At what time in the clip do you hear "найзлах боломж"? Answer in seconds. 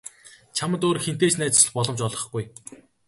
1.37-1.99